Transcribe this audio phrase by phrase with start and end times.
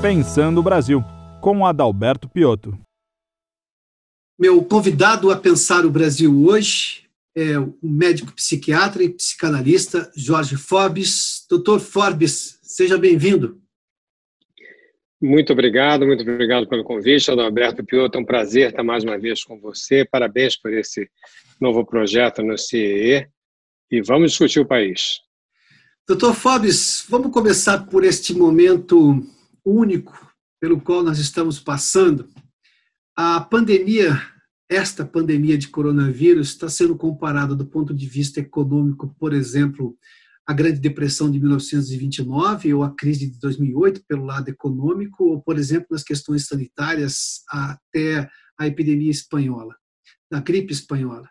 [0.00, 1.02] Pensando o Brasil,
[1.40, 2.78] com Adalberto Piotto.
[4.38, 7.02] Meu convidado a pensar o Brasil hoje
[7.36, 11.44] é o médico psiquiatra e psicanalista Jorge Forbes.
[11.50, 13.60] Doutor Forbes, seja bem-vindo.
[15.20, 18.18] Muito obrigado, muito obrigado pelo convite, Adalberto Piotto.
[18.18, 20.04] É um prazer estar mais uma vez com você.
[20.04, 21.10] Parabéns por esse
[21.60, 23.26] novo projeto no CIE
[23.90, 25.18] e vamos discutir o país.
[26.06, 29.26] Doutor Forbes, vamos começar por este momento
[29.70, 30.28] único
[30.60, 32.28] pelo qual nós estamos passando.
[33.16, 34.20] A pandemia,
[34.68, 39.96] esta pandemia de coronavírus, está sendo comparada do ponto de vista econômico, por exemplo,
[40.46, 45.58] à Grande Depressão de 1929 ou à crise de 2008, pelo lado econômico, ou, por
[45.58, 48.28] exemplo, nas questões sanitárias, até
[48.58, 49.76] a epidemia espanhola,
[50.30, 51.28] da gripe espanhola.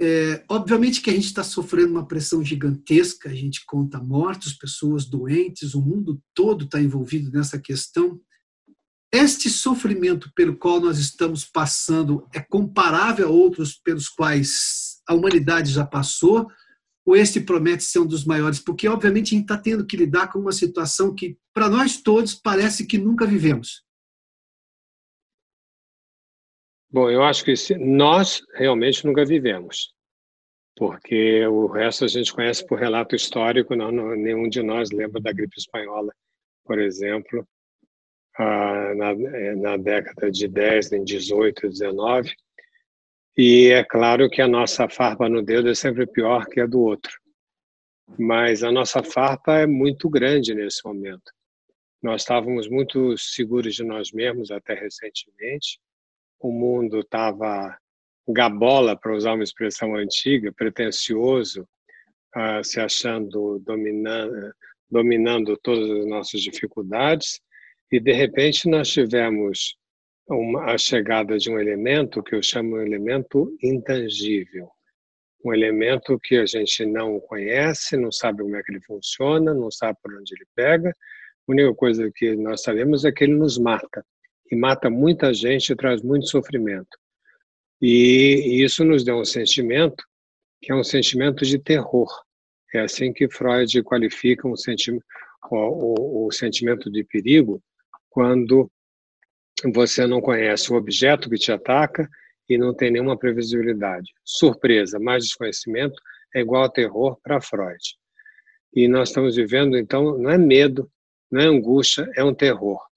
[0.00, 5.04] É, obviamente que a gente está sofrendo uma pressão gigantesca, a gente conta mortos, pessoas
[5.04, 8.20] doentes, o mundo todo está envolvido nessa questão.
[9.12, 15.72] Este sofrimento pelo qual nós estamos passando é comparável a outros pelos quais a humanidade
[15.72, 16.46] já passou?
[17.04, 18.60] Ou este promete ser um dos maiores?
[18.60, 22.34] Porque, obviamente, a gente está tendo que lidar com uma situação que, para nós todos,
[22.34, 23.82] parece que nunca vivemos.
[26.90, 29.92] Bom, eu acho que nós realmente nunca vivemos,
[30.74, 35.20] porque o resto a gente conhece por relato histórico, não, não, nenhum de nós lembra
[35.20, 36.10] da gripe espanhola,
[36.64, 37.46] por exemplo,
[38.38, 42.32] ah, na, é, na década de 10, em 18, 19,
[43.36, 46.80] e é claro que a nossa farpa no dedo é sempre pior que a do
[46.80, 47.12] outro,
[48.18, 51.30] mas a nossa farpa é muito grande nesse momento.
[52.02, 55.78] Nós estávamos muito seguros de nós mesmos até recentemente,
[56.40, 57.76] o mundo estava
[58.28, 61.66] gabola, para usar uma expressão antiga, pretensioso,
[62.36, 64.52] uh, se achando dominando,
[64.90, 67.40] dominando todas as nossas dificuldades,
[67.90, 69.76] e de repente nós tivemos
[70.28, 74.68] uma, a chegada de um elemento que eu chamo de elemento intangível,
[75.42, 79.70] um elemento que a gente não conhece, não sabe como é que ele funciona, não
[79.70, 80.90] sabe por onde ele pega.
[80.90, 84.04] A única coisa que nós sabemos é que ele nos mata
[84.50, 86.98] e mata muita gente e traz muito sofrimento.
[87.80, 90.04] E isso nos deu um sentimento
[90.60, 92.08] que é um sentimento de terror.
[92.74, 95.04] É assim que Freud qualifica um sentimento,
[95.50, 97.62] o, o, o sentimento de perigo
[98.10, 98.70] quando
[99.72, 102.08] você não conhece o objeto que te ataca
[102.48, 104.12] e não tem nenhuma previsibilidade.
[104.24, 106.00] Surpresa, mais desconhecimento
[106.34, 107.82] é igual a terror para Freud.
[108.74, 110.90] E nós estamos vivendo, então, não é medo,
[111.30, 112.87] não é angústia, é um terror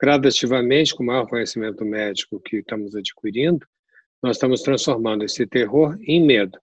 [0.00, 3.66] gradativamente, com o maior conhecimento médico que estamos adquirindo,
[4.22, 6.58] nós estamos transformando esse terror em medo.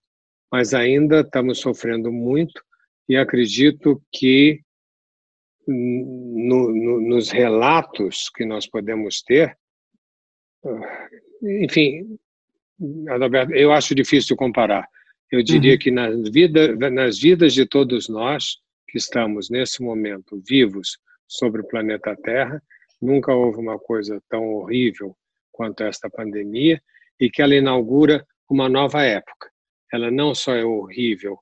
[0.51, 2.63] Mas ainda estamos sofrendo muito
[3.07, 4.61] e acredito que
[5.67, 9.57] no, no, nos relatos que nós podemos ter,
[11.43, 12.17] enfim,
[13.09, 14.87] Adalberto, eu acho difícil comparar.
[15.31, 15.79] Eu diria uhum.
[15.79, 20.97] que na vida, nas vidas de todos nós que estamos nesse momento vivos
[21.27, 22.61] sobre o planeta Terra,
[23.01, 25.15] Nunca houve uma coisa tão horrível
[25.51, 26.81] quanto esta pandemia
[27.19, 29.51] e que ela inaugura uma nova época.
[29.91, 31.39] Ela não só é horrível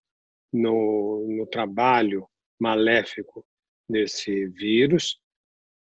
[0.52, 2.28] no, no trabalho
[2.60, 3.46] maléfico
[3.88, 5.20] desse vírus,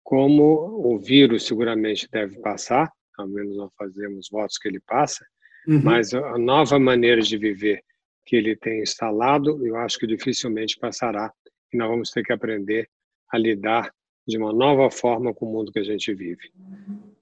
[0.04, 5.26] como o vírus seguramente deve passar, ao menos nós fazemos votos que ele passa,
[5.68, 5.82] uhum.
[5.84, 7.84] mas a nova maneira de viver
[8.26, 11.34] que ele tem instalado, eu acho que dificilmente passará
[11.74, 12.90] e nós vamos ter que aprender
[13.30, 13.92] a lidar
[14.28, 16.52] de uma nova forma com o mundo que a gente vive.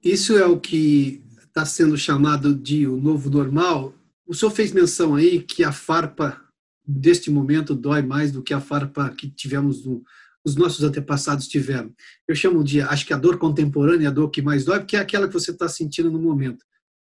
[0.04, 3.94] Isso é o que está sendo chamado de o novo normal.
[4.28, 6.42] O senhor fez menção aí que a farpa
[6.86, 10.04] deste momento dói mais do que a farpa que tivemos no,
[10.46, 11.94] os nossos antepassados tiveram.
[12.28, 14.96] Eu chamo de, acho que a dor contemporânea é a dor que mais dói, porque
[14.96, 16.62] é aquela que você está sentindo no momento.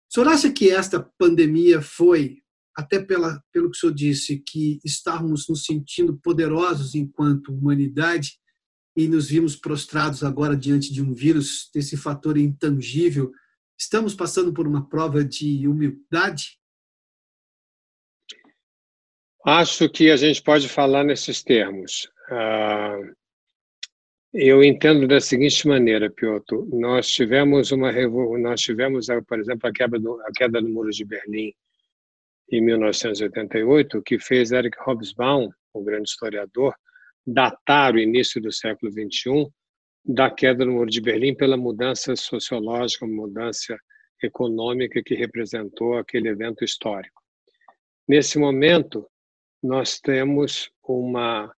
[0.09, 2.37] O senhor acha que esta pandemia foi,
[2.75, 8.37] até pela, pelo que o senhor disse, que estávamos nos sentindo poderosos enquanto humanidade,
[8.95, 13.31] e nos vimos prostrados agora diante de um vírus, desse fator intangível,
[13.77, 16.57] estamos passando por uma prova de humildade?
[19.45, 22.09] Acho que a gente pode falar nesses termos.
[22.29, 22.97] Ah,
[24.33, 26.55] eu entendo da seguinte maneira, Piotr.
[26.73, 27.91] Nós tivemos uma
[28.39, 31.53] nós tivemos, por exemplo, a queda do, a queda do muro de Berlim
[32.51, 36.75] em 1988, que fez Eric Hobsbawm, o grande historiador,
[37.25, 39.51] datar o início do século XXI
[40.03, 43.75] da queda do Muro de Berlim pela mudança sociológica, mudança
[44.21, 47.21] econômica que representou aquele evento histórico.
[48.07, 49.07] Nesse momento,
[49.63, 51.51] nós temos uma,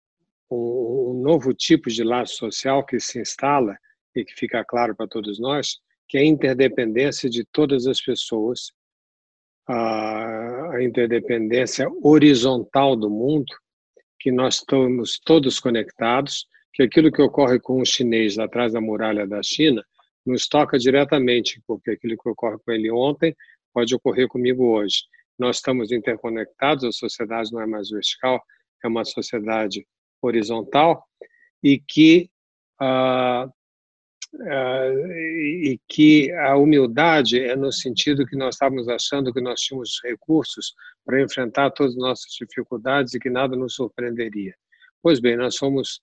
[0.49, 3.77] um, um novo tipo de laço social que se instala
[4.15, 8.71] e que fica claro para todos nós, que é a interdependência de todas as pessoas,
[9.67, 13.53] a interdependência horizontal do mundo,
[14.19, 19.25] que nós estamos todos conectados, que aquilo que ocorre com o chinês atrás da muralha
[19.27, 19.83] da China
[20.25, 23.35] nos toca diretamente, porque aquilo que ocorre com ele ontem
[23.73, 25.03] pode ocorrer comigo hoje.
[25.39, 28.41] Nós estamos interconectados, a sociedade não é mais vertical,
[28.83, 29.87] é uma sociedade
[30.21, 31.03] horizontal
[31.63, 32.29] e que
[32.79, 33.47] ah,
[34.33, 40.01] Uh, e que a humildade é no sentido que nós estávamos achando que nós tínhamos
[40.03, 40.73] recursos
[41.05, 44.53] para enfrentar todas as nossas dificuldades e que nada nos surpreenderia.
[45.01, 46.01] Pois bem, nós somos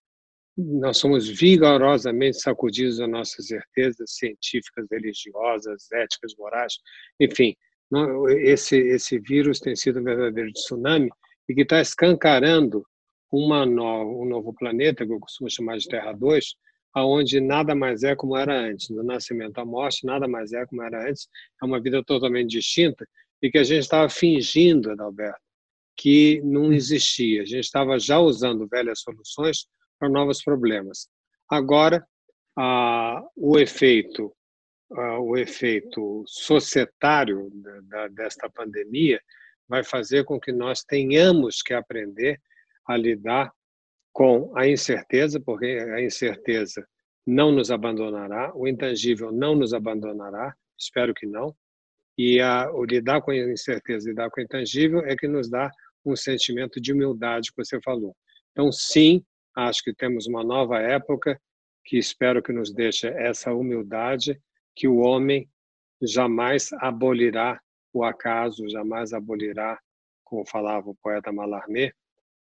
[0.57, 6.79] nós somos vigorosamente sacudidos das nossas certezas científicas, religiosas, éticas, morais,
[7.21, 7.57] enfim,
[8.39, 11.11] esse esse vírus tem sido um verdadeiro tsunami
[11.49, 12.87] e que está escancarando
[13.31, 16.55] uma no, um novo planeta que eu costumo chamar de Terra 2,
[16.95, 18.89] aonde nada mais é como era antes.
[18.89, 21.29] No nascimento à morte, nada mais é como era antes.
[21.61, 23.07] É uma vida totalmente distinta
[23.43, 25.41] e que a gente estava fingindo, Adalberto,
[25.97, 27.43] que não existia.
[27.43, 29.67] A gente estava já usando velhas soluções
[29.99, 31.09] para novos problemas.
[31.51, 32.07] Agora,
[32.57, 34.33] ah, o efeito
[34.93, 37.51] ah, o efeito societário
[37.89, 39.21] da, desta pandemia
[39.69, 42.41] vai fazer com que nós tenhamos que aprender
[42.87, 43.53] a lidar
[44.15, 46.87] com a incerteza, porque a incerteza
[47.27, 51.55] não nos abandonará, o intangível não nos abandonará, espero que não,
[52.17, 55.69] e a, o lidar com a incerteza, lidar com o intangível é que nos dá
[56.07, 58.15] um sentimento de humildade que você falou.
[58.53, 59.25] Então, sim,
[59.57, 61.41] acho que temos uma nova época
[61.85, 64.41] que espero que nos deixe essa humildade,
[64.77, 65.51] que o homem
[66.01, 67.61] jamais abolirá
[67.93, 69.77] o acaso, jamais abolirá,
[70.23, 71.93] como falava o poeta Mallarmé,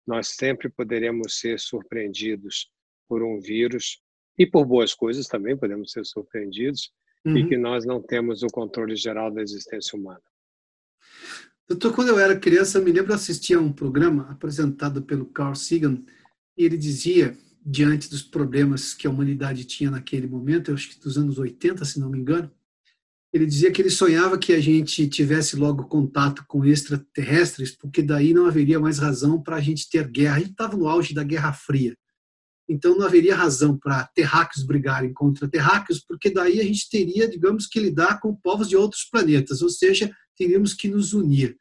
[0.07, 2.71] nós sempre poderemos ser surpreendidos
[3.09, 4.01] por um vírus
[4.39, 6.93] e por boas coisas também podemos ser surpreendidos
[7.25, 7.37] uhum.
[7.37, 10.23] e que nós não temos o controle geral da existência humana.
[11.69, 15.55] Doutor, quando eu era criança, me lembro de assistir a um programa apresentado pelo Carl
[15.55, 16.03] Sagan
[16.57, 21.01] e ele dizia, diante dos problemas que a humanidade tinha naquele momento, eu acho que
[21.01, 22.51] dos anos 80, se não me engano,
[23.33, 28.35] ele dizia que ele sonhava que a gente tivesse logo contato com extraterrestres, porque daí
[28.35, 30.37] não haveria mais razão para a gente ter guerra.
[30.37, 31.97] A gente estava no auge da Guerra Fria.
[32.69, 37.67] Então não haveria razão para terráqueos brigarem contra terráqueos, porque daí a gente teria, digamos,
[37.67, 41.57] que lidar com povos de outros planetas, ou seja, teríamos que nos unir.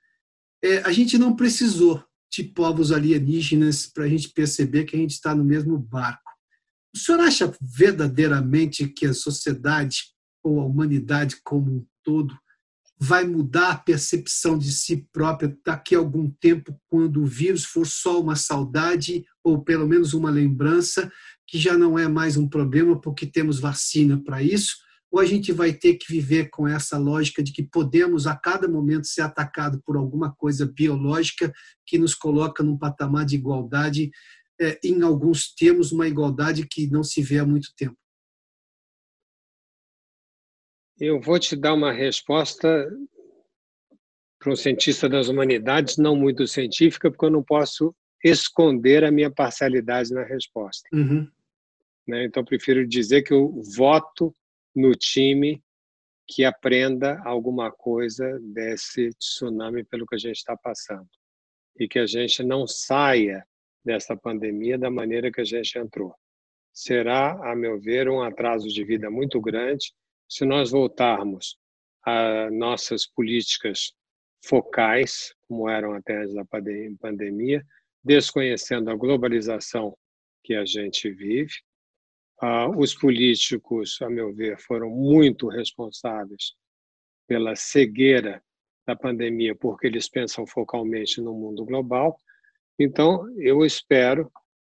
[0.63, 5.11] É, a gente não precisou de povos alienígenas para a gente perceber que a gente
[5.11, 6.29] está no mesmo barco.
[6.93, 10.03] O senhor acha verdadeiramente que a sociedade
[10.43, 12.37] ou a humanidade como um todo
[13.01, 17.87] vai mudar a percepção de si própria daqui a algum tempo, quando o vírus for
[17.87, 21.09] só uma saudade ou pelo menos uma lembrança,
[21.47, 24.75] que já não é mais um problema porque temos vacina para isso?
[25.09, 28.67] Ou a gente vai ter que viver com essa lógica de que podemos a cada
[28.67, 31.51] momento ser atacado por alguma coisa biológica
[31.85, 34.11] que nos coloca num patamar de igualdade,
[34.59, 37.97] é, em alguns termos, uma igualdade que não se vê há muito tempo?
[40.99, 42.89] Eu vou te dar uma resposta
[44.37, 49.31] para um cientista das humanidades, não muito científica, porque eu não posso esconder a minha
[49.31, 50.89] parcialidade na resposta.
[50.93, 51.29] Uhum.
[52.07, 52.25] Né?
[52.25, 54.33] Então, prefiro dizer que eu voto
[54.75, 55.63] no time
[56.27, 61.07] que aprenda alguma coisa desse tsunami pelo que a gente está passando
[61.79, 63.45] e que a gente não saia
[63.83, 66.13] dessa pandemia da maneira que a gente entrou.
[66.73, 69.93] Será, a meu ver, um atraso de vida muito grande
[70.29, 71.57] se nós voltarmos
[72.05, 73.93] a nossas políticas
[74.45, 77.65] focais, como eram até antes da pandemia,
[78.03, 79.97] desconhecendo a globalização
[80.43, 81.53] que a gente vive,
[82.41, 86.53] uh, os políticos, a meu ver, foram muito responsáveis
[87.27, 88.41] pela cegueira
[88.87, 92.19] da pandemia, porque eles pensam focalmente no mundo global.
[92.77, 94.31] Então, eu espero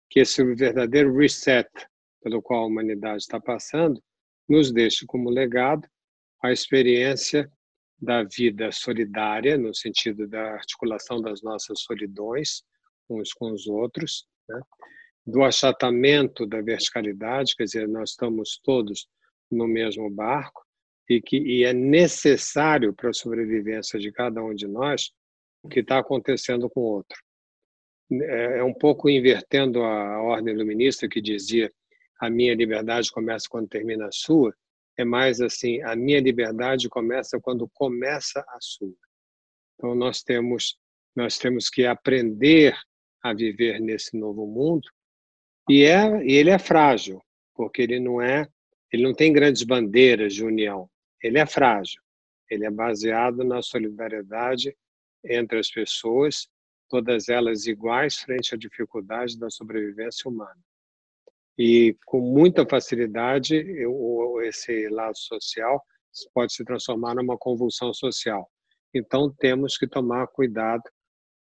[0.09, 1.69] que esse verdadeiro reset
[2.23, 4.02] pelo qual a humanidade está passando
[4.50, 5.88] nos deixe como legado
[6.42, 7.50] a experiência
[8.00, 12.62] da vida solidária, no sentido da articulação das nossas solidões
[13.09, 14.61] uns com os outros, né?
[15.26, 19.09] do achatamento da verticalidade, quer dizer, nós estamos todos
[19.50, 20.64] no mesmo barco
[21.09, 25.11] e que e é necessário para a sobrevivência de cada um de nós
[25.62, 27.19] o que está acontecendo com o outro.
[28.12, 31.71] É, é um pouco invertendo a ordem iluminista que dizia
[32.21, 34.55] a minha liberdade começa quando termina a sua,
[34.97, 38.95] é mais assim, a minha liberdade começa quando começa a sua.
[39.75, 40.79] Então nós temos
[41.17, 42.79] nós temos que aprender
[43.23, 44.89] a viver nesse novo mundo
[45.69, 47.23] e é e ele é frágil,
[47.55, 48.47] porque ele não é
[48.93, 50.91] ele não tem grandes bandeiras de união,
[51.23, 52.03] ele é frágil,
[52.50, 54.77] ele é baseado na solidariedade
[55.25, 56.49] entre as pessoas,
[56.89, 60.61] todas elas iguais frente à dificuldade da sobrevivência humana.
[61.62, 63.55] E com muita facilidade,
[64.45, 65.85] esse lado social
[66.33, 68.50] pode se transformar numa convulsão social.
[68.95, 70.83] Então temos que tomar cuidado,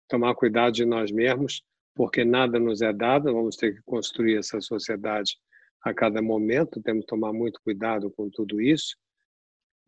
[0.08, 1.62] tomar cuidado de nós mesmos,
[1.94, 5.37] porque nada nos é dado, vamos ter que construir essa sociedade
[5.82, 8.96] a cada momento, temos que tomar muito cuidado com tudo isso.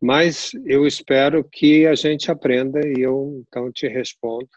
[0.01, 4.47] Mas eu espero que a gente aprenda e eu então te respondo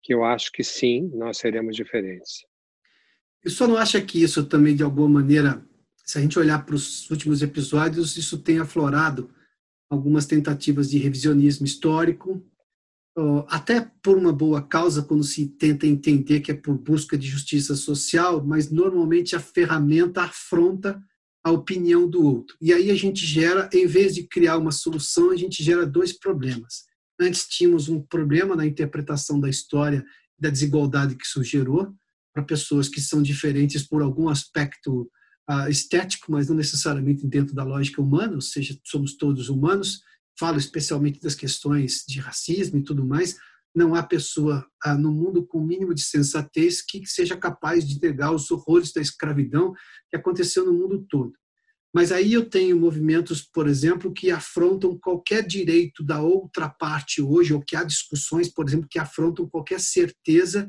[0.00, 2.51] que eu acho que sim, nós seremos diferentes.
[3.44, 5.64] E só não acha que isso também, de alguma maneira,
[6.04, 9.30] se a gente olhar para os últimos episódios, isso tem aflorado
[9.90, 12.42] algumas tentativas de revisionismo histórico,
[13.48, 17.74] até por uma boa causa, quando se tenta entender que é por busca de justiça
[17.74, 21.02] social, mas normalmente a ferramenta afronta
[21.44, 22.56] a opinião do outro.
[22.60, 26.12] E aí a gente gera, em vez de criar uma solução, a gente gera dois
[26.12, 26.84] problemas.
[27.20, 30.04] Antes tínhamos um problema na interpretação da história,
[30.38, 31.92] da desigualdade que isso gerou,
[32.32, 35.10] para pessoas que são diferentes por algum aspecto
[35.50, 40.00] uh, estético, mas não necessariamente dentro da lógica humana, ou seja, somos todos humanos.
[40.38, 43.36] Falo especialmente das questões de racismo e tudo mais.
[43.74, 48.00] Não há pessoa uh, no mundo com o mínimo de sensatez que seja capaz de
[48.00, 49.72] negar os horrores da escravidão
[50.10, 51.32] que aconteceu no mundo todo.
[51.94, 57.52] Mas aí eu tenho movimentos, por exemplo, que afrontam qualquer direito da outra parte hoje,
[57.52, 60.66] ou que há discussões, por exemplo, que afrontam qualquer certeza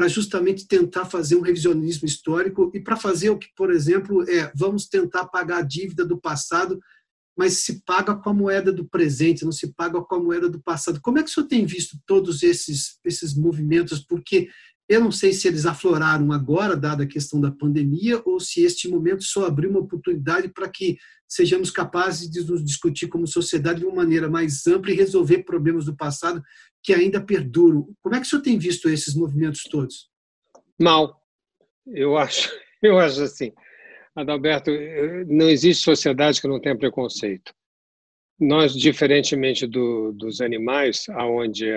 [0.00, 4.50] para justamente tentar fazer um revisionismo histórico e para fazer o que, por exemplo, é
[4.54, 6.80] vamos tentar pagar a dívida do passado,
[7.36, 10.58] mas se paga com a moeda do presente, não se paga com a moeda do
[10.58, 11.02] passado.
[11.02, 13.98] Como é que o senhor tem visto todos esses, esses movimentos?
[13.98, 14.48] Porque
[14.90, 18.88] eu não sei se eles afloraram agora, dada a questão da pandemia, ou se este
[18.88, 23.86] momento só abriu uma oportunidade para que sejamos capazes de nos discutir como sociedade de
[23.86, 26.42] uma maneira mais ampla e resolver problemas do passado
[26.82, 27.88] que ainda perduram.
[28.02, 30.10] Como é que o senhor tem visto esses movimentos todos?
[30.76, 31.22] Mal.
[31.86, 32.50] Eu acho,
[32.82, 33.52] eu acho assim,
[34.16, 34.72] Adalberto,
[35.28, 37.54] não existe sociedade que não tenha preconceito.
[38.40, 41.70] Nós, diferentemente do, dos animais, aonde,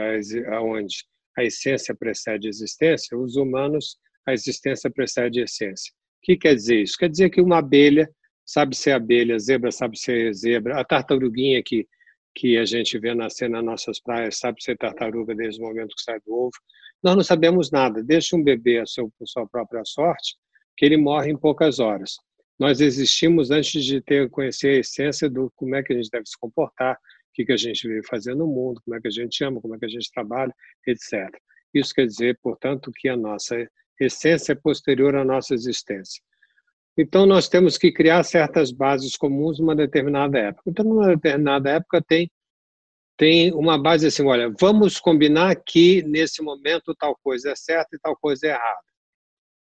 [0.48, 1.06] aonde
[1.38, 3.98] a essência precede a existência, os humanos,
[4.28, 5.92] a existência precede a essência.
[5.94, 6.98] O que quer dizer isso?
[6.98, 8.10] Quer dizer que uma abelha
[8.46, 11.88] sabe ser abelha, zebra sabe ser zebra, a tartaruguinha que
[12.36, 16.02] que a gente vê nascer nas nossas praias sabe ser tartaruga desde o momento que
[16.02, 16.52] sai do ovo.
[17.04, 18.04] Nós não sabemos nada.
[18.04, 20.36] Deixa um bebê a sua, a sua própria sorte,
[20.76, 22.16] que ele morre em poucas horas.
[22.58, 26.26] Nós existimos antes de ter conhecer a essência do como é que a gente deve
[26.26, 26.98] se comportar,
[27.34, 29.76] que, que a gente veio fazer no mundo, como é que a gente ama, como
[29.76, 30.54] é que a gente trabalha,
[30.88, 31.30] etc.
[31.74, 33.68] Isso quer dizer, portanto, que a nossa
[34.00, 36.22] essência é posterior à nossa existência.
[36.98, 40.70] Então, nós temos que criar certas bases comuns numa determinada época.
[40.70, 42.30] Então, numa determinada época, tem,
[43.18, 48.00] tem uma base assim: olha, vamos combinar que nesse momento tal coisa é certa e
[48.00, 48.84] tal coisa é errada.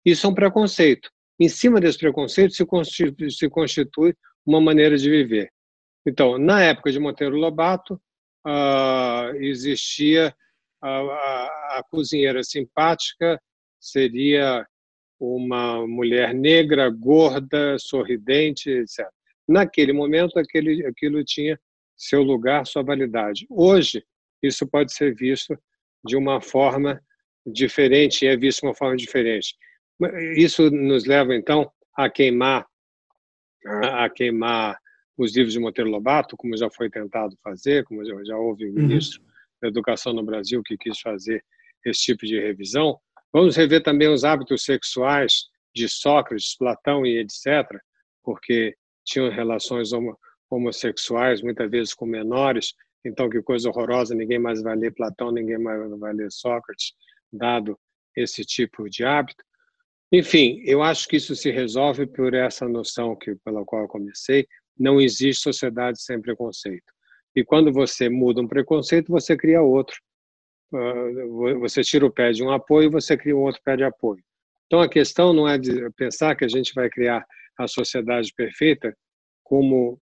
[0.06, 1.10] Isso é um preconceito.
[1.38, 5.52] Em cima desse preconceito se constitui, se constitui uma maneira de viver.
[6.08, 8.02] Então, na época de Monteiro Lobato,
[8.46, 10.34] uh, existia
[10.82, 13.38] a, a, a cozinheira simpática,
[13.78, 14.66] seria
[15.20, 19.06] uma mulher negra, gorda, sorridente, etc.
[19.46, 21.60] Naquele momento, aquele, aquilo tinha
[21.98, 23.46] seu lugar, sua validade.
[23.50, 24.02] Hoje,
[24.42, 25.60] isso pode ser visto
[26.06, 27.02] de uma forma
[27.46, 29.56] diferente é visto de uma forma diferente.
[30.36, 32.66] Isso nos leva, então, a queimar
[33.66, 34.78] a queimar
[35.18, 38.70] os livros de Monteiro Lobato, como já foi tentado fazer, como já, já houve o
[38.70, 38.76] uhum.
[38.76, 39.28] ministro uhum.
[39.62, 41.44] da Educação no Brasil que quis fazer
[41.86, 43.00] esse tipo de revisão,
[43.34, 45.46] Vamos rever também os hábitos sexuais
[45.76, 47.68] de Sócrates, Platão e etc.,
[48.24, 49.92] porque tinham relações
[50.50, 52.74] homossexuais, muitas vezes com menores,
[53.06, 56.94] então que coisa horrorosa, ninguém mais vai ler Platão, ninguém mais vai ler Sócrates,
[57.32, 57.78] dado
[58.16, 59.44] esse tipo de hábito.
[60.12, 64.48] Enfim, eu acho que isso se resolve por essa noção que pela qual eu comecei,
[64.80, 66.92] não existe sociedade sem preconceito.
[67.36, 69.96] E quando você muda um preconceito, você cria outro.
[70.74, 74.24] Ah, você tira o pé de um apoio, você cria um outro pé de apoio.
[74.66, 77.26] Então a questão não é de pensar que a gente vai criar
[77.58, 78.96] a sociedade perfeita
[79.44, 80.00] como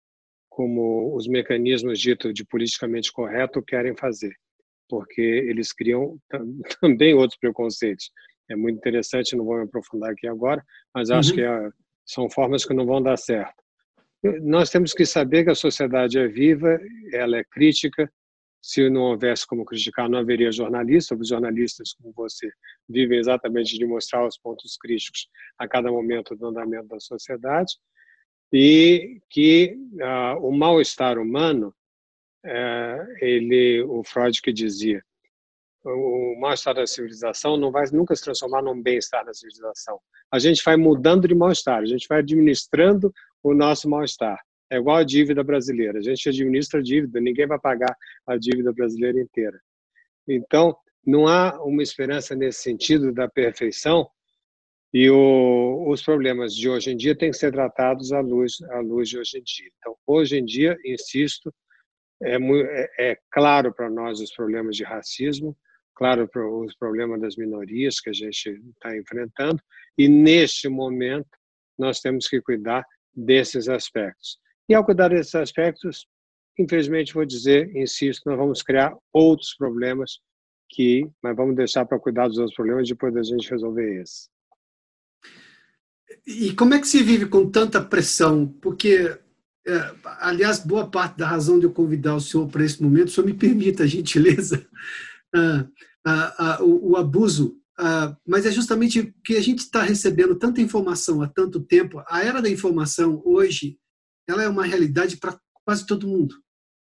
[0.48, 4.34] como os mecanismos ditos de politicamente correto querem fazer,
[4.86, 6.18] porque eles criam
[6.78, 8.10] também outros preconceitos.
[8.50, 10.62] É muito interessante, não vou me aprofundar aqui agora,
[10.94, 11.36] mas acho uhum.
[11.36, 11.70] que é,
[12.04, 13.61] são formas que não vão dar certo.
[14.42, 16.78] Nós temos que saber que a sociedade é viva,
[17.12, 18.10] ela é crítica,
[18.62, 21.18] se não houvesse como criticar, não haveria jornalistas.
[21.18, 22.48] Os jornalistas, como você,
[22.88, 27.74] vivem exatamente de mostrar os pontos críticos a cada momento do andamento da sociedade.
[28.52, 31.74] e que uh, o mal-estar humano,
[32.44, 35.02] uh, ele, o Freud que dizia,
[35.84, 39.98] o mal-estar da civilização não vai nunca se transformar num bem-estar da civilização.
[40.30, 43.12] A gente vai mudando de mal-estar, a gente vai administrando
[43.42, 44.38] o nosso mal-estar.
[44.70, 45.98] É igual a dívida brasileira.
[45.98, 47.94] A gente administra a dívida, ninguém vai pagar
[48.26, 49.60] a dívida brasileira inteira.
[50.26, 54.08] Então, não há uma esperança nesse sentido da perfeição
[54.94, 58.80] e o, os problemas de hoje em dia têm que ser tratados à luz, à
[58.80, 59.70] luz de hoje em dia.
[59.78, 61.52] Então, hoje em dia, insisto,
[62.22, 65.56] é, é, é claro para nós os problemas de racismo,
[65.94, 69.62] claro para os problemas das minorias que a gente está enfrentando,
[69.96, 71.30] e neste momento
[71.78, 72.84] nós temos que cuidar
[73.14, 74.38] desses aspectos.
[74.68, 76.06] E ao cuidar desses aspectos,
[76.58, 80.18] infelizmente vou dizer, insisto, nós vamos criar outros problemas
[80.68, 84.28] que, mas vamos deixar para cuidar dos outros problemas depois da gente resolver esse.
[86.26, 88.46] E como é que se vive com tanta pressão?
[88.60, 89.18] Porque,
[89.66, 93.10] é, aliás, boa parte da razão de eu convidar o senhor para esse momento, o
[93.10, 94.66] senhor me permita, a gentileza,
[95.34, 95.66] ah,
[96.04, 96.96] ah, ah, o, o,
[97.78, 102.02] abuso, mas é justamente que a gente está recebendo tanta informação há tanto tempo.
[102.08, 103.78] A era da informação hoje,
[104.28, 106.36] ela é uma realidade para quase todo mundo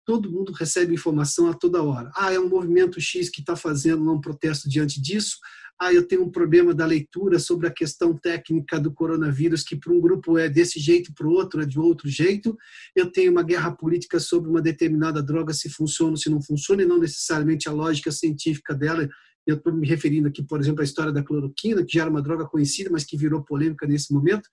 [0.08, 2.10] todo mundo recebe informação a toda hora.
[2.16, 5.36] Ah, é um movimento X que está fazendo um protesto diante disso.
[5.78, 9.92] Ah, eu tenho um problema da leitura sobre a questão técnica do coronavírus, que para
[9.92, 12.56] um grupo é desse jeito, para o outro é de outro jeito.
[12.96, 16.82] Eu tenho uma guerra política sobre uma determinada droga, se funciona ou se não funciona,
[16.82, 19.06] e não necessariamente a lógica científica dela.
[19.48, 22.20] Eu estou me referindo aqui, por exemplo, à história da cloroquina, que já era uma
[22.20, 24.46] droga conhecida, mas que virou polêmica nesse momento.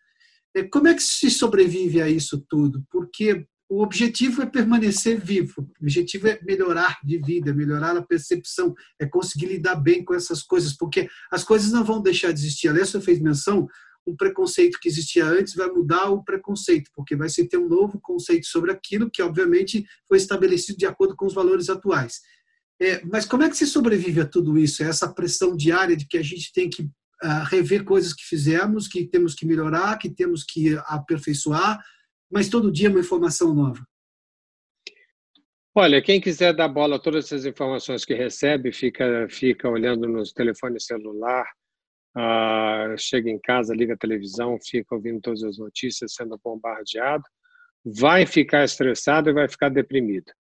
[0.56, 2.82] É, como é que se sobrevive a isso tudo?
[2.90, 8.74] Porque o objetivo é permanecer vivo, o objetivo é melhorar de vida, melhorar a percepção,
[8.98, 12.70] é conseguir lidar bem com essas coisas, porque as coisas não vão deixar de existir.
[12.70, 13.68] Aliás, você fez menção,
[14.08, 18.00] um preconceito que existia antes vai mudar o preconceito, porque vai se ter um novo
[18.00, 22.22] conceito sobre aquilo que, obviamente, foi estabelecido de acordo com os valores atuais.
[22.82, 24.84] É, mas como é que se sobrevive a tudo isso?
[24.84, 28.88] É essa pressão diária de que a gente tem que uh, rever coisas que fizemos,
[28.88, 31.82] que temos que melhorar, que temos que aperfeiçoar,
[32.30, 33.86] mas todo dia uma informação nova.
[35.78, 40.32] Olha, quem quiser dar bola a todas essas informações que recebe, fica, fica olhando nos
[40.32, 41.46] telefones celular,
[42.18, 47.26] uh, chega em casa, liga a televisão, fica ouvindo todas as notícias, sendo bombardeado,
[47.86, 50.32] vai ficar estressado e vai ficar deprimido.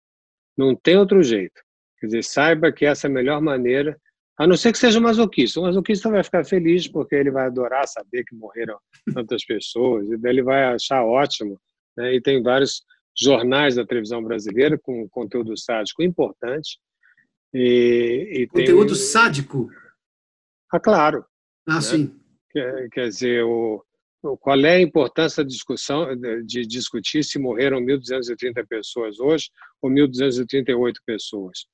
[0.57, 1.64] Não tem outro jeito.
[2.05, 3.99] Quer dizer, saiba que essa é a melhor maneira,
[4.37, 5.59] a não ser que seja masoquista.
[5.59, 8.77] O masoquista vai ficar feliz porque ele vai adorar saber que morreram
[9.13, 11.59] tantas pessoas, e daí ele vai achar ótimo
[11.97, 12.13] né?
[12.13, 12.83] e tem vários
[13.17, 16.77] jornais da televisão brasileira com conteúdo sádico importante.
[17.53, 18.95] E, e conteúdo tem...
[18.95, 19.69] sádico?
[20.71, 21.25] Ah, claro.
[21.67, 21.81] Ah, né?
[21.81, 22.19] sim.
[22.51, 23.83] Quer, quer dizer, o,
[24.37, 29.49] qual é a importância da discussão de, de discutir se morreram 1.230 pessoas hoje
[29.81, 31.65] ou 1.238 pessoas?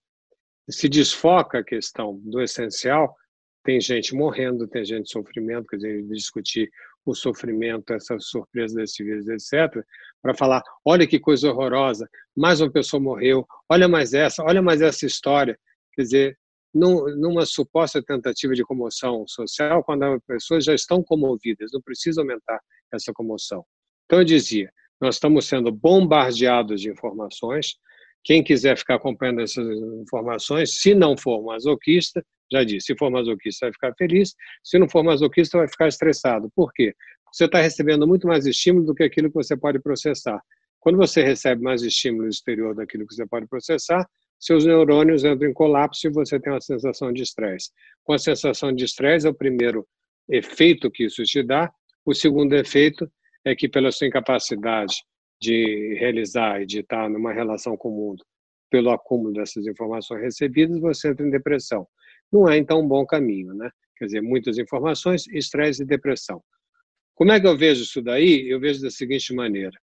[0.72, 3.16] Se desfoca a questão do essencial,
[3.64, 6.70] tem gente morrendo, tem gente sofrendo, quer dizer, discutir
[7.06, 9.84] o sofrimento, essa surpresa desse vírus, etc.,
[10.22, 14.82] para falar: olha que coisa horrorosa, mais uma pessoa morreu, olha mais essa, olha mais
[14.82, 15.58] essa história.
[15.94, 16.40] Quer dizer,
[16.74, 22.22] num, numa suposta tentativa de comoção social, quando as pessoas já estão comovidas, não precisa
[22.22, 22.60] aumentar
[22.94, 23.66] essa comoção.
[24.06, 27.76] Então, eu dizia: nós estamos sendo bombardeados de informações.
[28.24, 29.68] Quem quiser ficar acompanhando essas
[30.02, 34.88] informações, se não for masoquista, já disse, se for masoquista vai ficar feliz, se não
[34.88, 36.52] for masoquista vai ficar estressado.
[36.56, 36.94] Por quê?
[37.32, 40.42] Você está recebendo muito mais estímulo do que aquilo que você pode processar.
[40.80, 44.06] Quando você recebe mais estímulo exterior daquilo que você pode processar,
[44.40, 47.70] seus neurônios entram em colapso e você tem uma sensação de estresse.
[48.04, 49.88] Com a sensação de estresse é o primeiro
[50.28, 51.72] efeito que isso te dá.
[52.04, 53.10] O segundo efeito
[53.46, 54.96] é que pela sua incapacidade
[55.42, 58.24] de realizar e de estar numa relação com o mundo,
[58.70, 61.88] pelo acúmulo dessas informações recebidas, você entra em depressão
[62.32, 63.70] não é então um bom caminho, né?
[63.98, 66.42] Quer dizer, muitas informações, estresse e depressão.
[67.14, 68.50] Como é que eu vejo isso daí?
[68.50, 69.78] Eu vejo da seguinte maneira: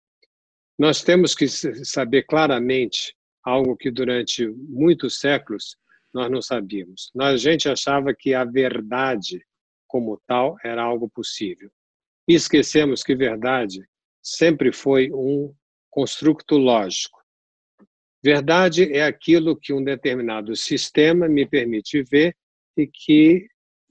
[0.79, 3.15] nós temos que saber claramente
[3.45, 5.77] algo que durante muitos séculos
[6.15, 7.11] nós não sabíamos.
[7.19, 9.45] A gente achava que a verdade
[9.87, 11.71] como tal era algo possível.
[12.29, 13.87] E esquecemos que verdade
[14.27, 15.55] sempre foi um
[15.89, 17.23] construto lógico.
[18.21, 22.35] Verdade é aquilo que um determinado sistema me permite ver
[22.77, 23.47] e que,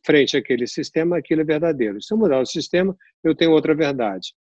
[0.06, 2.02] frente àquele sistema, aquilo é verdadeiro.
[2.02, 2.94] Se eu mudar o sistema,
[3.24, 4.34] eu tenho outra verdade.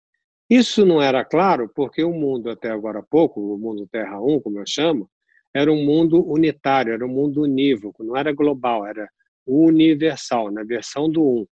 [0.49, 4.41] Isso não era claro porque o mundo, até agora há pouco, o mundo Terra 1,
[4.41, 5.09] como eu chamo,
[5.53, 9.09] era um mundo unitário, era um mundo unívoco, não era global, era
[9.47, 11.47] universal, na versão do um.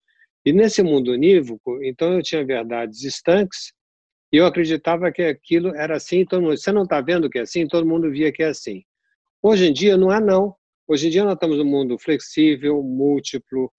[0.46, 3.74] E nesse mundo unívoco, então eu tinha verdades estanques
[4.32, 7.42] E eu acreditava que aquilo era assim, todo mundo, você não está vendo que é
[7.42, 7.66] assim?
[7.66, 8.84] Todo mundo via que é assim.
[9.42, 10.54] Hoje em dia não é não.
[10.86, 13.72] Hoje em dia nós estamos num mundo flexível, múltiplo,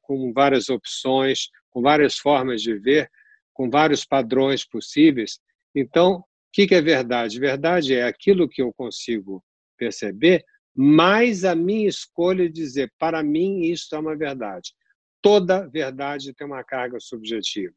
[0.00, 3.10] com várias opções, com várias formas de ver,
[3.52, 5.38] com vários padrões possíveis.
[5.74, 7.38] Então, o que é verdade?
[7.38, 9.42] Verdade é aquilo que eu consigo
[9.76, 14.72] perceber, mais a minha escolha de dizer, para mim, isso é uma verdade.
[15.20, 17.74] Toda verdade tem uma carga subjetiva.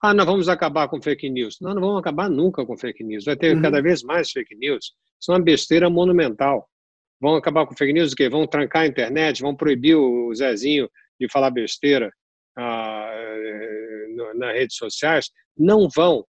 [0.00, 1.58] Ah, nós vamos acabar com fake news.
[1.60, 3.24] Não, não vamos acabar nunca com fake news.
[3.24, 3.62] Vai ter uhum.
[3.62, 4.92] cada vez mais fake news.
[5.20, 6.68] Isso é uma besteira monumental.
[7.20, 8.28] Vão acabar com fake news o quê?
[8.28, 10.88] Vão trancar a internet, vão proibir o Zezinho
[11.20, 12.12] de falar besteira
[12.56, 13.12] ah,
[14.36, 15.30] nas redes sociais?
[15.56, 16.24] Não vão.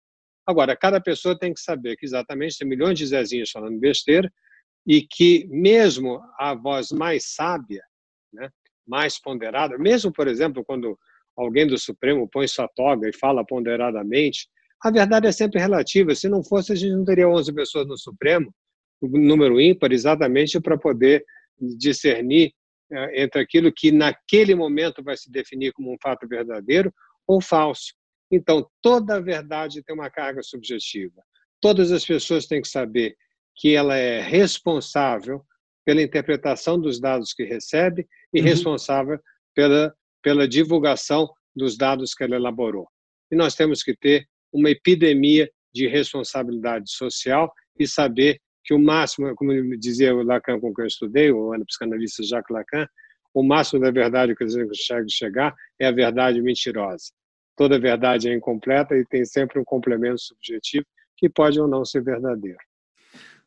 [0.47, 4.31] Agora, cada pessoa tem que saber que exatamente tem milhões de Zezinhos falando besteira
[4.87, 7.83] e que mesmo a voz mais sábia,
[8.33, 8.49] né,
[8.87, 10.97] mais ponderada, mesmo, por exemplo, quando
[11.41, 14.47] alguém do Supremo põe sua toga e fala ponderadamente,
[14.83, 16.15] a verdade é sempre relativa.
[16.15, 18.53] Se não fosse, a gente não teria 11 pessoas no Supremo,
[19.01, 21.23] número ímpar, exatamente para poder
[21.77, 22.53] discernir
[22.91, 26.93] eh, entre aquilo que naquele momento vai se definir como um fato verdadeiro
[27.27, 27.93] ou falso.
[28.31, 31.21] Então, toda verdade tem uma carga subjetiva.
[31.61, 33.15] Todas as pessoas têm que saber
[33.55, 35.43] que ela é responsável
[35.85, 38.45] pela interpretação dos dados que recebe e uhum.
[38.45, 39.19] responsável
[39.55, 42.87] pela, pela divulgação dos dados que ela elaborou.
[43.31, 49.33] E nós temos que ter uma epidemia de responsabilidade social e saber que o máximo,
[49.35, 52.87] como dizia o Lacan com quem eu estudei, o psicanalista Jacques Lacan,
[53.33, 57.11] o máximo da verdade que gente consegue chegar é a verdade mentirosa.
[57.55, 60.85] Toda verdade é incompleta e tem sempre um complemento subjetivo
[61.17, 62.57] que pode ou não ser verdadeiro.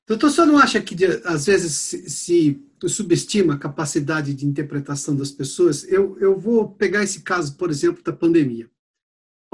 [0.06, 5.30] Doutor, você não acha que às vezes se, se subestima a capacidade de interpretação das
[5.30, 5.84] pessoas?
[5.84, 8.68] Eu, eu vou pegar esse caso, por exemplo, da pandemia.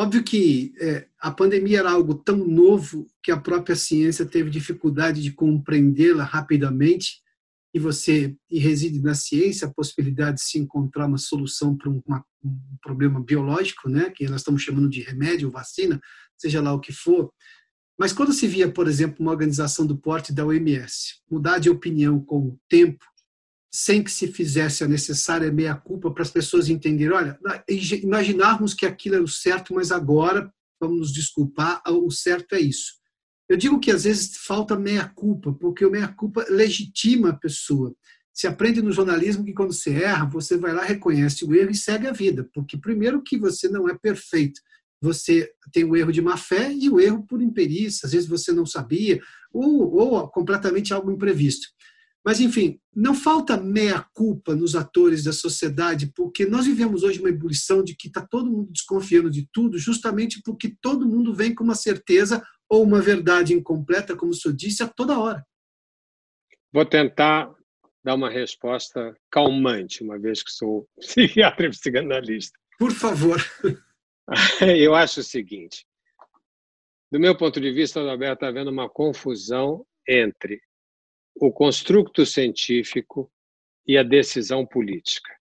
[0.00, 5.20] Óbvio que é, a pandemia era algo tão novo que a própria ciência teve dificuldade
[5.20, 7.20] de compreendê-la rapidamente
[7.74, 12.00] e você e reside na ciência a possibilidade de se encontrar uma solução para um,
[12.06, 16.00] uma, um problema biológico, né, que nós estamos chamando de remédio, vacina,
[16.38, 17.30] seja lá o que for.
[17.98, 22.20] Mas quando se via, por exemplo, uma organização do porte da OMS mudar de opinião
[22.20, 23.04] com o tempo,
[23.70, 27.38] sem que se fizesse a necessária meia-culpa para as pessoas entenderem, olha,
[28.02, 32.92] imaginarmos que aquilo era o certo, mas agora, vamos nos desculpar, o certo é isso.
[33.48, 37.94] Eu digo que às vezes falta meia-culpa, porque o meia-culpa legitima a pessoa.
[38.32, 41.74] Se aprende no jornalismo que quando você erra, você vai lá, reconhece o erro e
[41.74, 44.61] segue a vida, porque primeiro que você não é perfeito,
[45.00, 48.52] você tem o erro de má fé e o erro por imperícia, às vezes você
[48.52, 49.20] não sabia,
[49.52, 51.68] ou, ou completamente algo imprevisto.
[52.24, 57.82] Mas, enfim, não falta meia-culpa nos atores da sociedade, porque nós vivemos hoje uma ebulição
[57.82, 61.74] de que está todo mundo desconfiando de tudo, justamente porque todo mundo vem com uma
[61.74, 65.42] certeza ou uma verdade incompleta, como o senhor disse, a toda hora.
[66.72, 67.50] Vou tentar
[68.04, 72.58] dar uma resposta calmante, uma vez que sou psiquiatra e psicanalista.
[72.78, 73.42] Por favor.
[74.78, 75.86] Eu acho o seguinte:
[77.10, 80.60] do meu ponto de vista, Alberto, está havendo uma confusão entre
[81.40, 83.30] o construto científico
[83.86, 85.34] e a decisão política.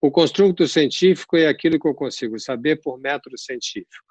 [0.00, 4.06] O construto científico é aquilo que eu consigo saber por método científico.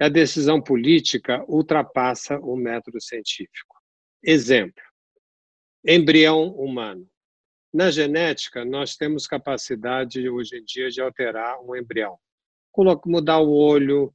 [0.00, 3.76] A decisão política ultrapassa o método científico.
[4.22, 4.82] Exemplo:
[5.86, 7.08] embrião humano.
[7.72, 12.18] Na genética, nós temos capacidade hoje em dia de alterar um embrião.
[13.04, 14.14] Mudar o olho,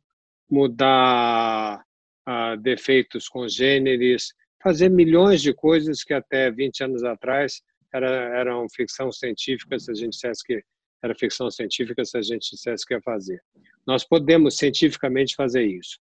[0.50, 1.84] mudar
[2.26, 7.62] ah, defeitos congêneres, fazer milhões de coisas que até 20 anos atrás
[7.94, 8.08] era,
[8.40, 10.64] eram ficção científica se a gente dissesse que
[11.04, 13.42] era ficção científica se a gente dissesse que ia fazer.
[13.86, 16.00] Nós podemos cientificamente fazer isso.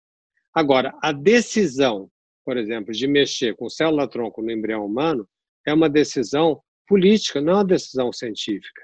[0.53, 2.11] Agora, a decisão,
[2.43, 5.27] por exemplo, de mexer com célula-tronco no embrião humano
[5.65, 8.81] é uma decisão política, não é uma decisão científica.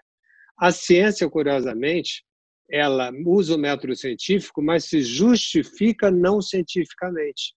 [0.58, 2.24] A ciência, curiosamente,
[2.70, 7.56] ela usa o método científico, mas se justifica não cientificamente.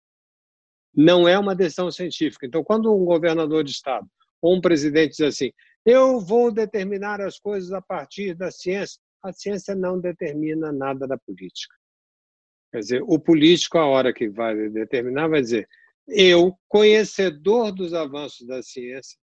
[0.95, 2.47] Não é uma decisão científica.
[2.47, 4.09] Então, quando um governador de estado
[4.41, 5.53] ou um presidente diz assim,
[5.85, 11.19] eu vou determinar as coisas a partir da ciência, a ciência não determina nada da
[11.19, 11.75] política.
[12.73, 15.67] Quer dizer, o político, a hora que vai determinar, vai dizer:
[16.07, 19.19] eu, conhecedor dos avanços da ciência,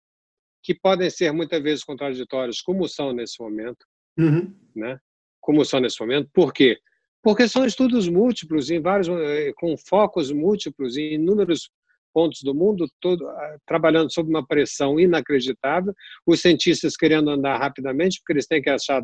[0.63, 3.86] que podem ser muitas vezes contraditórios, como são nesse momento,
[4.17, 4.56] uhum.
[4.76, 4.97] né?
[5.41, 6.80] Como são nesse momento, por quê?
[7.21, 11.69] Porque são estudos múltiplos, em vários, eh, com focos múltiplos em inúmeros
[12.13, 15.93] pontos do mundo, todo, ah, trabalhando sob uma pressão inacreditável,
[16.26, 19.02] os cientistas querendo andar rapidamente, porque eles têm que achar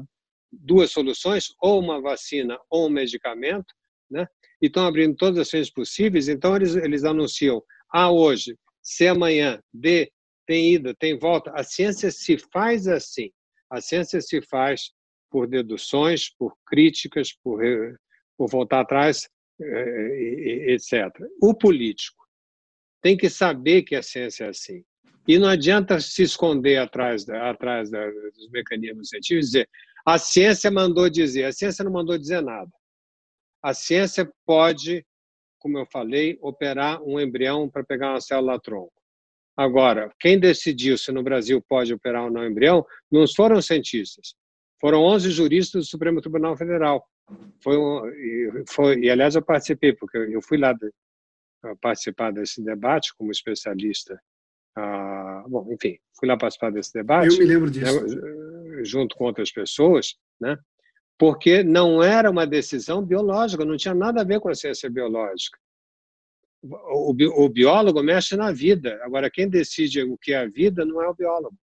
[0.51, 3.73] duas soluções, ou uma vacina ou um medicamento,
[4.09, 4.25] né?
[4.61, 9.61] e estão abrindo todas as frentes possíveis, então eles, eles anunciam A hoje, C amanhã,
[9.73, 10.11] D
[10.49, 11.51] tem ida, tem volta.
[11.51, 13.29] A ciência se faz assim.
[13.69, 14.91] A ciência se faz
[15.29, 17.61] por deduções, por críticas, por,
[18.35, 19.29] por voltar atrás,
[19.61, 21.07] eh, etc.
[21.39, 22.25] O político
[22.99, 24.83] tem que saber que a ciência é assim.
[25.27, 29.69] E não adianta se esconder atrás, atrás dos mecanismos científicos e dizer
[30.03, 31.43] a ciência mandou dizer.
[31.43, 32.71] A ciência não mandou dizer nada.
[33.61, 35.05] A ciência pode,
[35.59, 38.98] como eu falei, operar um embrião para pegar uma célula-tronco.
[39.59, 44.33] Agora, quem decidiu se no Brasil pode operar ou não embrião não foram cientistas,
[44.79, 47.05] foram 11 juristas do Supremo Tribunal Federal.
[47.61, 50.89] Foi, um, foi e aliás eu participei porque eu fui lá de,
[51.81, 54.17] participar desse debate como especialista
[54.77, 57.33] ah, bom, enfim, fui lá participar desse debate.
[57.33, 58.01] Eu me lembro disso.
[58.01, 60.57] Né, junto com outras pessoas, né?
[61.17, 65.59] Porque não era uma decisão biológica, não tinha nada a ver com a ciência biológica.
[66.61, 67.11] O,
[67.45, 71.07] o, biólogo mexe na vida, agora quem decide o que é a vida não é
[71.07, 71.57] o biólogo.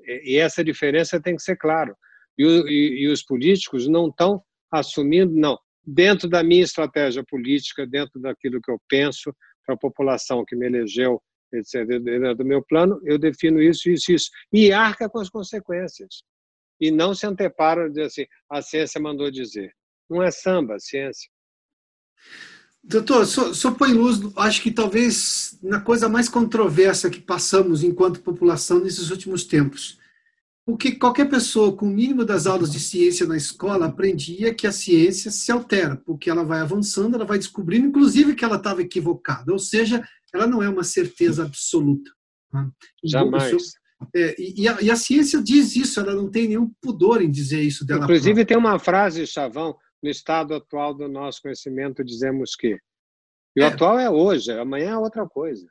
[0.00, 1.96] E, e essa diferença tem que ser clara.
[2.36, 8.20] E, e, e os políticos não estão assumindo, não, dentro da minha estratégia política, dentro
[8.20, 9.34] daquilo que eu penso
[9.64, 11.86] para a população que me elegeu etc.
[12.36, 14.30] Do meu plano, eu defino isso, isso, isso.
[14.52, 16.22] E arca com as consequências.
[16.80, 19.72] E não se antepara de assim, a ciência mandou dizer.
[20.08, 21.28] Não é samba, a ciência.
[22.88, 28.22] Doutor, só, só põe luz, acho que talvez na coisa mais controversa que passamos enquanto
[28.22, 29.98] população nesses últimos tempos.
[30.64, 34.72] Porque qualquer pessoa com o mínimo das aulas de ciência na escola aprendia que a
[34.72, 39.52] ciência se altera, porque ela vai avançando, ela vai descobrindo, inclusive, que ela estava equivocada.
[39.52, 42.10] Ou seja, ela não é uma certeza absoluta.
[42.52, 42.70] Né?
[43.04, 43.74] Jamais.
[44.14, 47.60] É, e, a, e, a, ciência diz isso, ela não tem nenhum pudor em dizer
[47.60, 48.04] isso dela.
[48.04, 48.46] Inclusive, própria.
[48.46, 52.78] tem uma frase, Chavão, no estado atual do nosso conhecimento, dizemos que.
[53.56, 53.66] E o é.
[53.66, 55.66] atual é hoje, amanhã é outra coisa.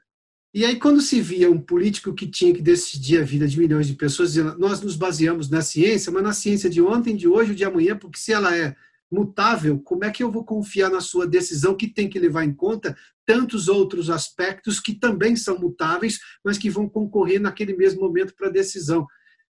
[0.53, 3.85] E aí, quando se via um político que tinha que decidir a vida de milhões
[3.85, 7.53] de pessoas, dizendo, nós nos baseamos na ciência, mas na ciência de ontem, de hoje,
[7.53, 8.75] de amanhã, porque se ela é
[9.11, 12.53] mutável, como é que eu vou confiar na sua decisão que tem que levar em
[12.53, 18.33] conta tantos outros aspectos que também são mutáveis, mas que vão concorrer naquele mesmo momento
[18.35, 19.05] para a decisão?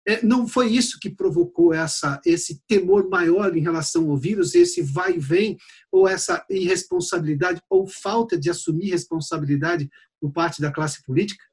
[0.08, 4.82] É, não foi isso que provocou essa, esse temor maior em relação ao vírus, esse
[4.82, 5.58] vai e vem,
[5.92, 9.90] ou essa irresponsabilidade, ou falta de assumir responsabilidade
[10.22, 11.44] por parte da classe política?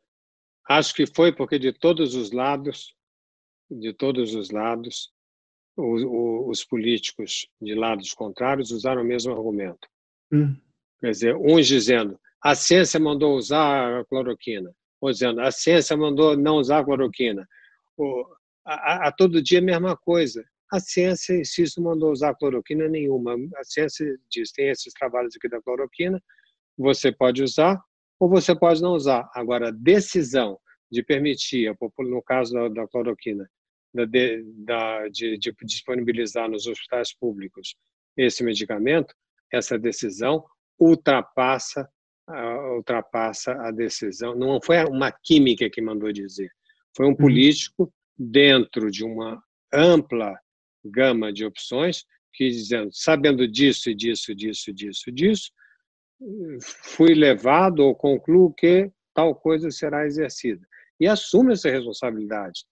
[0.69, 2.95] Acho que foi porque de todos os lados,
[3.69, 5.13] de todos os lados,
[5.77, 9.89] os, políticos de lados contrários usaram o mesmo argumento.
[10.33, 10.57] Hum.
[11.01, 16.37] Quer dizer, uns dizendo a ciência mandou usar a cloroquina, ou dizendo a ciência mandou
[16.37, 17.49] não usar a cloroquina.
[18.65, 20.45] A, a, a, todo dia a mesma coisa.
[20.73, 23.37] A ciência, insisto, mandou usar cloroquina nenhuma.
[23.57, 26.23] A ciência diz, tem esses trabalhos aqui da cloroquina,
[26.77, 27.81] você pode usar
[28.19, 29.29] ou você pode não usar.
[29.35, 30.59] Agora, a decisão
[30.91, 33.49] de permitir, no caso da, da cloroquina,
[33.95, 37.77] de, da, de, de disponibilizar nos hospitais públicos
[38.17, 39.15] esse medicamento,
[39.53, 40.45] essa decisão
[40.79, 41.89] ultrapassa
[42.77, 44.35] ultrapassa a decisão.
[44.35, 46.51] Não foi uma química que mandou dizer,
[46.97, 47.17] foi um uhum.
[47.17, 50.39] político dentro de uma ampla
[50.85, 55.51] gama de opções que dizendo, sabendo disso e disso, disso, disso, disso,
[56.61, 60.67] fui levado ou concluo que tal coisa será exercida.
[60.99, 62.65] E assume essa responsabilidade.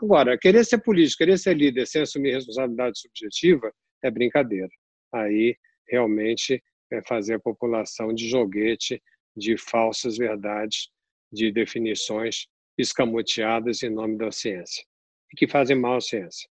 [0.00, 4.68] Agora, querer ser político, querer ser líder sem assumir responsabilidade subjetiva é brincadeira.
[5.12, 5.56] Aí,
[5.88, 9.02] realmente, é fazer a população de joguete
[9.36, 10.88] de falsas verdades,
[11.32, 14.84] de definições escamoteadas em nome da ciência,
[15.32, 16.48] e que fazem mal à ciência.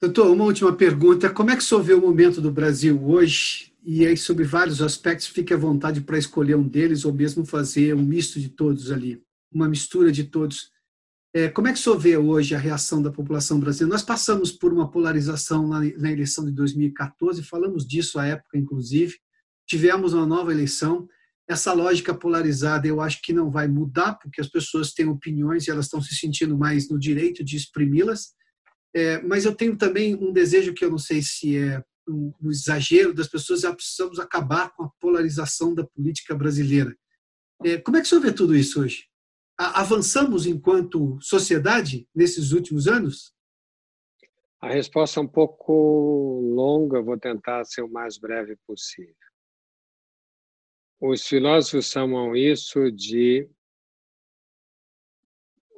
[0.00, 1.30] Doutor, uma última pergunta.
[1.30, 3.72] Como é que o senhor vê o momento do Brasil hoje?
[3.82, 7.94] E aí, sobre vários aspectos, fique à vontade para escolher um deles ou mesmo fazer
[7.94, 10.70] um misto de todos ali, uma mistura de todos.
[11.32, 13.92] É, como é que o senhor vê hoje a reação da população brasileira?
[13.92, 19.16] Nós passamos por uma polarização na, na, eleição de 2014, falamos disso à época, inclusive.
[19.66, 21.08] Tivemos uma nova eleição.
[21.48, 25.70] Essa lógica polarizada eu acho que não vai mudar, porque as pessoas têm opiniões e
[25.70, 28.34] elas estão se sentindo mais no direito de exprimi-las.
[28.94, 32.50] É, mas eu tenho também um desejo que eu não sei se é um, um
[32.50, 36.96] exagero das pessoas, já precisamos acabar com a polarização da política brasileira.
[37.64, 39.04] É, como é que o senhor vê tudo isso hoje?
[39.58, 43.32] avançamos enquanto sociedade nesses últimos anos?
[44.60, 49.14] A resposta é um pouco longa, vou tentar ser o mais breve possível.
[50.98, 53.46] Os filósofos chamam isso de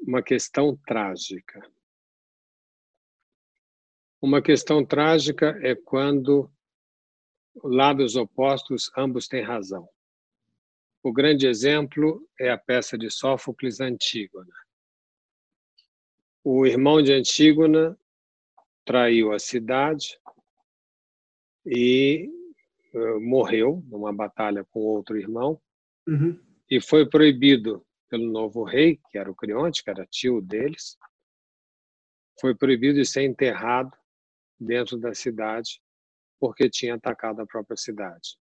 [0.00, 1.61] uma questão trágica.
[4.22, 6.48] Uma questão trágica é quando
[7.64, 9.88] lados opostos, ambos têm razão.
[11.02, 14.54] O grande exemplo é a peça de Sófocles Antígona.
[16.44, 17.98] O irmão de Antígona
[18.85, 20.16] traiu a cidade
[21.66, 22.38] e
[22.94, 25.61] uh, morreu numa batalha com outro irmão
[26.07, 26.38] uhum.
[26.70, 30.96] e foi proibido pelo novo rei, que era o Creonte, que era tio deles,
[32.40, 33.92] foi proibido de ser enterrado
[34.59, 35.81] dentro da cidade
[36.40, 38.38] porque tinha atacado a própria cidade.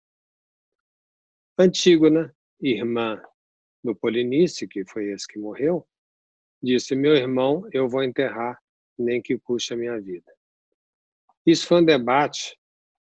[1.57, 3.21] Antígona, irmã
[3.83, 5.87] do Polinice, que foi esse que morreu,
[6.61, 8.61] disse: Meu irmão, eu vou enterrar,
[8.97, 10.31] nem que custe a minha vida.
[11.45, 12.59] Isso foi um debate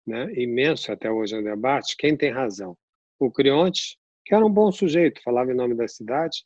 [0.05, 1.95] né, imenso, até hoje um debate.
[1.97, 2.77] Quem tem razão?
[3.19, 6.45] O Creonte, que era um bom sujeito, falava em nome da cidade,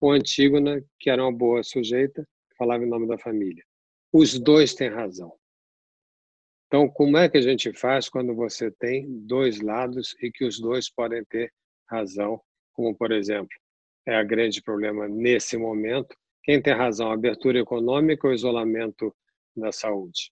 [0.00, 3.64] ou Antígona, que era uma boa sujeita, falava em nome da família.
[4.12, 5.32] Os dois têm razão.
[6.66, 10.60] Então, como é que a gente faz quando você tem dois lados e que os
[10.60, 11.52] dois podem ter
[11.88, 12.40] razão,
[12.72, 13.56] como, por exemplo,
[14.06, 16.14] é a grande problema nesse momento?
[16.42, 19.14] Quem tem razão, abertura econômica ou isolamento
[19.56, 20.30] da saúde?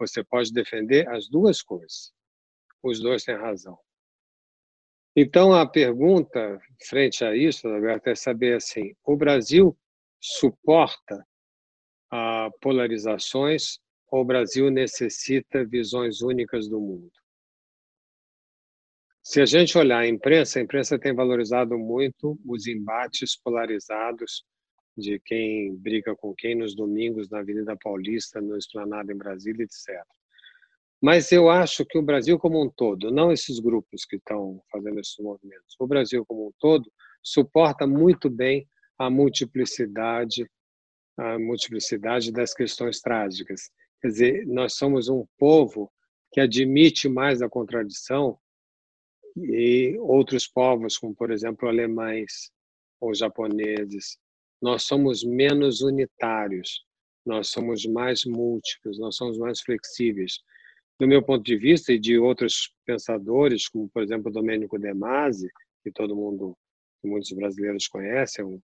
[0.00, 2.12] Você pode defender as duas coisas.
[2.82, 3.78] Os dois têm razão.
[5.14, 9.76] Então, a pergunta frente a isso, Alberto, é saber assim: o Brasil
[10.18, 11.24] suporta
[12.10, 13.78] a polarizações
[14.10, 17.12] o Brasil necessita visões únicas do mundo.
[19.22, 24.44] Se a gente olhar a imprensa, a imprensa tem valorizado muito os embates polarizados
[25.00, 30.04] de quem briga com quem nos domingos na Avenida Paulista, no Esplanada em Brasília, etc.
[31.00, 35.00] Mas eu acho que o Brasil como um todo, não esses grupos que estão fazendo
[35.00, 40.48] esses movimentos, o Brasil como um todo suporta muito bem a multiplicidade,
[41.16, 43.70] a multiplicidade das questões trágicas.
[44.00, 45.90] Quer dizer, nós somos um povo
[46.32, 48.38] que admite mais a contradição
[49.36, 52.50] e outros povos, como por exemplo alemães
[53.00, 54.18] ou japoneses,
[54.60, 56.84] nós somos menos unitários,
[57.24, 60.40] nós somos mais múltiplos, nós somos mais flexíveis.
[60.98, 65.48] Do meu ponto de vista e de outros pensadores, como por exemplo Domenico De Masi,
[65.82, 66.56] que todo mundo,
[67.00, 68.60] que muitos brasileiros conhecem, um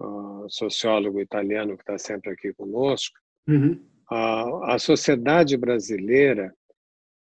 [0.00, 3.18] uh, sociólogo italiano que está sempre aqui conosco,
[3.48, 6.54] uhum a, a sociedade brasileira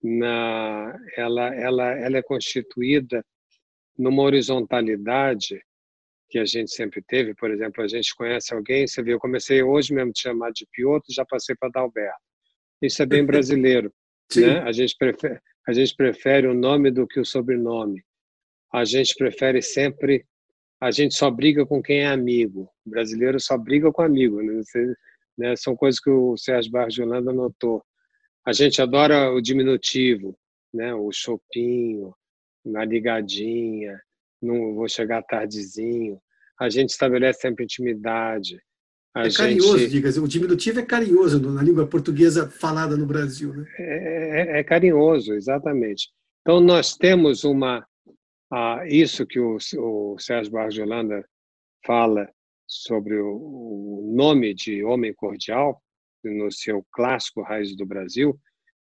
[0.02, 3.26] na, ela, ela, ela é constituída
[3.98, 5.62] numa horizontalidade
[6.30, 7.34] que a gente sempre teve.
[7.34, 10.68] Por exemplo, a gente conhece alguém, você vê, eu comecei hoje mesmo te chamar de
[10.72, 12.20] Piotr, já passei para Dalberto.
[12.82, 13.92] Isso é bem brasileiro.
[14.36, 14.60] né?
[14.60, 18.04] A, gente prefere, a gente prefere o nome do que o sobrenome.
[18.74, 20.26] A gente prefere sempre.
[20.80, 22.70] A gente só briga com quem é amigo.
[22.86, 24.42] O brasileiro só briga com amigo.
[24.42, 24.62] Né?
[24.62, 24.94] Você,
[25.38, 25.56] né?
[25.56, 27.84] São coisas que o Sérgio Barros de Holanda notou.
[28.46, 30.38] A gente adora o diminutivo,
[30.74, 30.94] né?
[30.94, 32.14] o chopinho,
[32.64, 34.00] na ligadinha,
[34.42, 36.20] não vou chegar tardezinho.
[36.60, 38.60] A gente estabelece sempre intimidade.
[39.16, 39.92] A é carinhoso, gente...
[39.92, 43.54] diga O diminutivo é carinhoso na língua portuguesa falada no Brasil.
[43.54, 43.66] Né?
[43.80, 46.10] É, é, é carinhoso, exatamente.
[46.42, 47.86] Então, nós temos uma.
[48.52, 51.28] Ah, isso que o, o Sérgio Barros de Holanda
[51.86, 52.30] fala
[52.66, 55.82] sobre o nome de Homem Cordial,
[56.24, 58.38] no seu clássico Raiz do Brasil,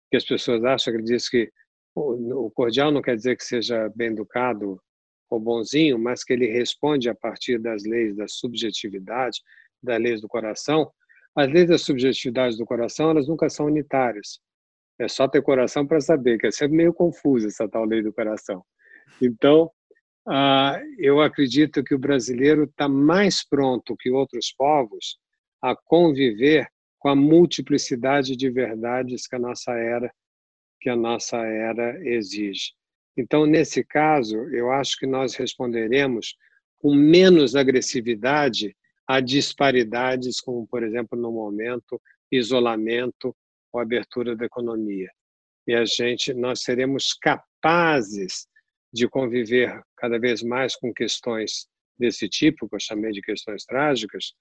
[0.10, 1.50] que as pessoas acham que ele diz que
[1.96, 4.80] o cordial não quer dizer que seja bem educado
[5.30, 9.42] ou bonzinho, mas que ele responde a partir das leis da subjetividade,
[9.82, 10.92] das leis do coração.
[11.36, 14.40] As leis da subjetividade do coração, elas nunca são unitárias.
[15.00, 18.14] É só ter coração para saber, que é sempre meio confusa essa tal lei do
[18.14, 18.64] coração.
[19.22, 19.70] Então,
[20.28, 25.18] ah, eu acredito que o brasileiro está mais pronto que outros povos
[25.62, 26.68] a conviver
[27.00, 30.12] com a multiplicidade de verdades que a nossa era
[30.80, 32.74] que a nossa era exige.
[33.18, 36.38] Então, nesse caso, eu acho que nós responderemos
[36.78, 38.78] com menos agressividade
[39.08, 42.00] a disparidades, como, por exemplo, no momento,
[42.32, 43.36] isolamento
[43.74, 45.10] ou abertura da economia.
[45.66, 48.48] E a gente, nós seremos capazes
[48.94, 54.34] de conviver cada vez mais com questões desse tipo, que eu chamei de questões trágicas,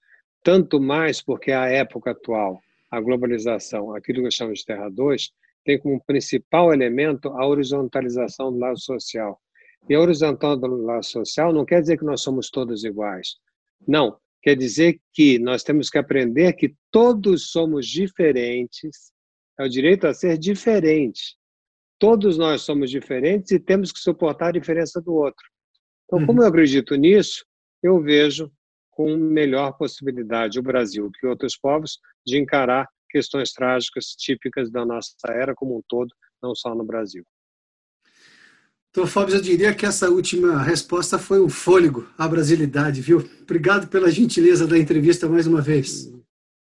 [0.43, 2.61] tanto mais porque a época atual,
[2.91, 5.31] a globalização, aquilo que eu chamo de Terra 2,
[5.67, 9.37] tem como principal elemento a horizontalização do lado social.
[9.89, 13.35] E a horizontal do lado social não quer dizer que nós somos todos iguais.
[13.85, 19.11] Não, quer dizer que nós temos que aprender que todos somos diferentes,
[19.59, 21.35] é o direito a ser diferente.
[21.99, 25.45] Todos nós somos diferentes e temos que suportar a diferença do outro.
[26.05, 26.45] Então, como uhum.
[26.45, 27.45] eu acredito nisso,
[27.83, 28.49] eu vejo
[28.91, 35.13] com melhor possibilidade o Brasil que outros povos de encarar questões trágicas típicas da nossa
[35.29, 37.23] era como um todo, não só no Brasil.
[38.93, 43.19] Doutor Fábio, eu diria que essa última resposta foi um fôlego à brasilidade, viu?
[43.41, 46.11] Obrigado pela gentileza da entrevista mais uma vez.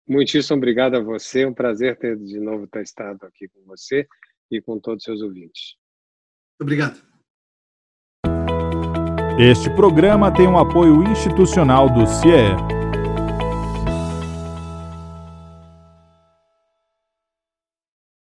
[0.07, 4.07] Muitíssimo obrigado a você, é um prazer ter de novo estado aqui com você
[4.51, 5.75] e com todos os seus ouvintes.
[6.59, 7.01] Obrigado.
[9.39, 12.76] Este programa tem um apoio institucional do CIE.